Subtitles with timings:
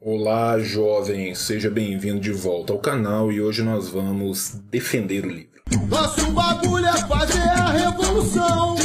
[0.00, 5.60] Olá, jovem, seja bem-vindo de volta ao canal e hoje nós vamos defender o livro.
[5.88, 8.76] Nosso bagulho é fazer a revolução.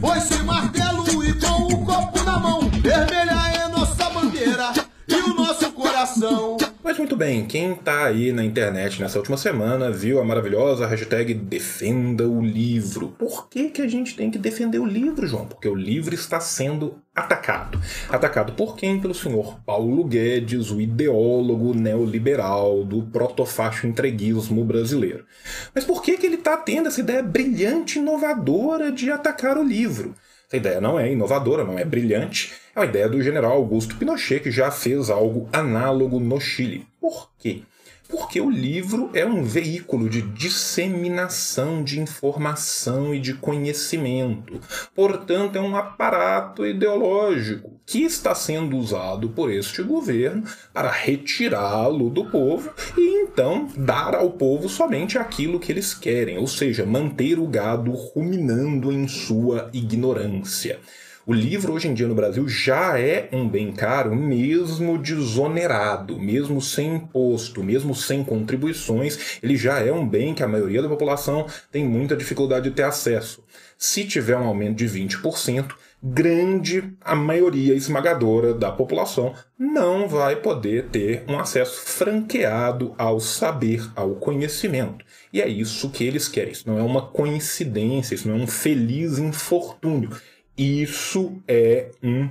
[0.00, 4.72] Pois sem martelo e com o copo na mão, vermelha é nossa bandeira
[5.06, 6.56] e o nosso coração.
[6.84, 11.32] Mas muito bem, quem tá aí na internet nessa última semana viu a maravilhosa hashtag
[11.32, 13.14] Defenda o Livro.
[13.16, 15.46] Por que, que a gente tem que defender o livro, João?
[15.46, 17.80] Porque o livro está sendo atacado.
[18.08, 19.00] Atacado por quem?
[19.00, 25.24] Pelo senhor Paulo Guedes, o ideólogo neoliberal do protofacho entreguismo brasileiro.
[25.72, 29.62] Mas por que, que ele está tendo essa ideia brilhante e inovadora de atacar o
[29.62, 30.16] livro?
[30.48, 34.40] Essa ideia não é inovadora, não é brilhante, é uma ideia do general Augusto Pinochet,
[34.40, 36.86] que já fez algo análogo no Chile.
[36.98, 37.62] Por quê?
[38.08, 44.58] Porque o livro é um veículo de disseminação de informação e de conhecimento.
[44.94, 52.24] Portanto, é um aparato ideológico que está sendo usado por este governo para retirá-lo do
[52.30, 57.46] povo e então dar ao povo somente aquilo que eles querem, ou seja, manter o
[57.46, 60.80] gado ruminando em sua ignorância.
[61.24, 66.60] O livro hoje em dia no Brasil já é um bem caro, mesmo desonerado, mesmo
[66.60, 71.46] sem imposto, mesmo sem contribuições, ele já é um bem que a maioria da população
[71.70, 73.44] tem muita dificuldade de ter acesso.
[73.78, 75.72] Se tiver um aumento de 20%,
[76.02, 83.88] grande, a maioria esmagadora da população não vai poder ter um acesso franqueado ao saber,
[83.94, 85.04] ao conhecimento.
[85.32, 86.50] E é isso que eles querem.
[86.50, 90.10] Isso não é uma coincidência, isso não é um feliz infortúnio.
[90.56, 92.28] Isso é um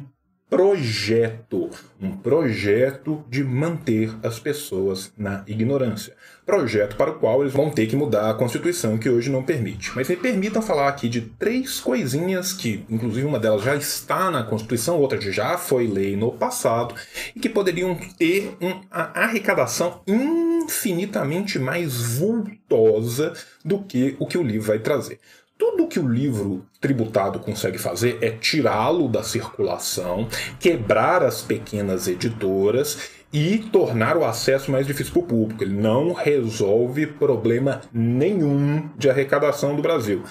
[0.51, 1.69] projeto,
[1.99, 6.13] um projeto de manter as pessoas na ignorância.
[6.45, 9.93] Projeto para o qual eles vão ter que mudar a Constituição, que hoje não permite.
[9.95, 14.43] Mas me permitam falar aqui de três coisinhas que, inclusive, uma delas já está na
[14.43, 16.95] Constituição, outra já foi lei no passado,
[17.33, 18.81] e que poderiam ter uma
[19.13, 23.31] arrecadação infinitamente mais vultosa
[23.63, 25.17] do que o que o livro vai trazer.
[25.61, 30.27] Tudo que o livro tributado consegue fazer é tirá-lo da circulação,
[30.59, 35.63] quebrar as pequenas editoras e tornar o acesso mais difícil para o público.
[35.63, 40.23] Ele não resolve problema nenhum de arrecadação do Brasil.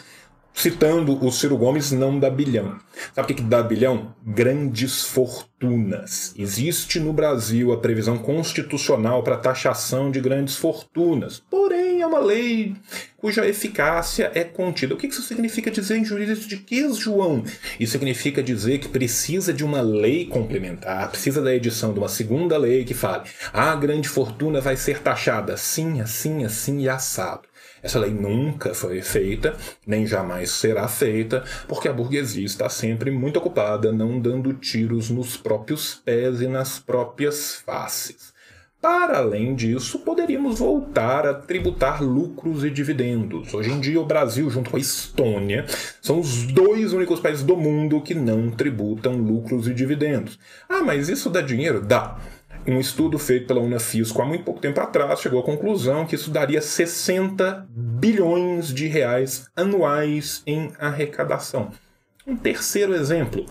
[0.53, 2.77] Citando o Ciro Gomes, não dá bilhão.
[3.15, 4.15] Sabe o que dá bilhão?
[4.27, 6.35] Grandes fortunas.
[6.37, 11.41] Existe no Brasil a previsão constitucional para taxação de grandes fortunas.
[11.49, 12.75] Porém, é uma lei
[13.21, 14.95] cuja eficácia é contida.
[14.95, 17.45] O que isso significa dizer em jurídico de que, João?
[17.79, 22.57] Isso significa dizer que precisa de uma lei complementar, precisa da edição de uma segunda
[22.57, 27.43] lei que fale: a grande fortuna vai ser taxada assim, assim, assim e assado.
[27.83, 33.39] Essa lei nunca foi feita, nem jamais será feita, porque a burguesia está sempre muito
[33.39, 38.33] ocupada não dando tiros nos próprios pés e nas próprias faces.
[38.81, 43.53] Para além disso, poderíamos voltar a tributar lucros e dividendos.
[43.53, 45.67] Hoje em dia, o Brasil, junto com a Estônia,
[46.01, 50.39] são os dois únicos países do mundo que não tributam lucros e dividendos.
[50.67, 51.83] Ah, mas isso dá dinheiro?
[51.83, 52.19] Dá.
[52.67, 56.31] Um estudo feito pela Unafisco há muito pouco tempo atrás chegou à conclusão que isso
[56.31, 61.71] daria 60 bilhões de reais anuais em arrecadação.
[62.27, 63.45] Um terceiro exemplo: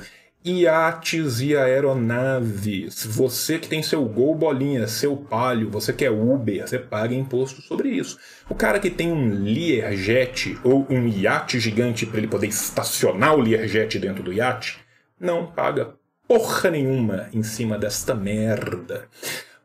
[0.43, 3.05] iates e aeronaves.
[3.05, 7.61] Você que tem seu Gol Bolinha, seu Palio, você que é Uber, você paga imposto
[7.61, 8.17] sobre isso.
[8.49, 13.41] O cara que tem um Learjet ou um iate gigante para ele poder estacionar o
[13.41, 14.79] Learjet dentro do iate,
[15.19, 15.93] não paga
[16.27, 19.07] porra nenhuma em cima desta merda.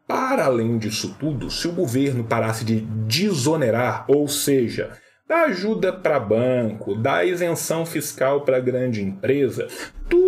[0.06, 4.90] Para além disso tudo, se o governo parasse de desonerar, ou seja,
[5.26, 9.68] dar ajuda para banco, dar isenção fiscal para grande empresa,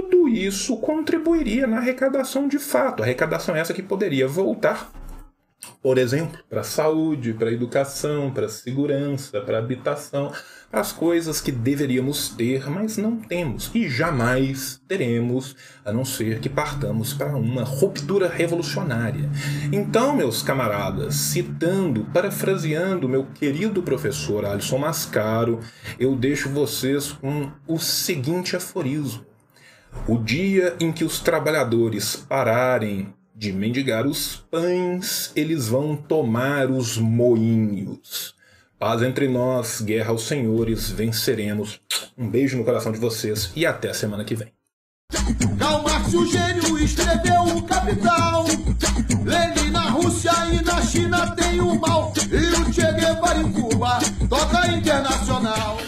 [0.09, 3.03] tudo isso contribuiria na arrecadação de fato.
[3.03, 4.91] Arrecadação essa que poderia voltar
[5.83, 10.33] por exemplo, para a saúde, para a educação, para a segurança, para a habitação,
[10.73, 16.49] as coisas que deveríamos ter, mas não temos e jamais teremos, a não ser que
[16.49, 19.31] partamos para uma ruptura revolucionária.
[19.73, 25.61] Então, meus camaradas, citando, parafraseando meu querido professor Alisson Mascaro,
[25.99, 29.25] eu deixo vocês com o seguinte aforismo:
[30.09, 36.97] O dia em que os trabalhadores pararem de mendigar os pães, eles vão tomar os
[36.97, 38.35] moinhos.
[38.79, 41.81] Paz entre nós, guerra aos senhores, venceremos.
[42.17, 44.53] Um beijo no coração de vocês e até a semana que vem.
[45.59, 48.45] Karl Marx, o gênio, escreveu o Capital.
[49.25, 52.13] Lenin na Rússia e na China tem o mal.
[52.31, 55.79] E o Che Guevara em Cuba toca internacional.